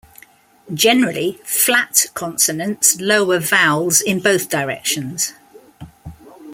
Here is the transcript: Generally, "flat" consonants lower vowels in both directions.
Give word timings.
Generally, 0.73 1.39
"flat" 1.45 2.07
consonants 2.15 2.99
lower 2.99 3.37
vowels 3.37 4.01
in 4.01 4.19
both 4.19 4.49
directions. 4.49 5.33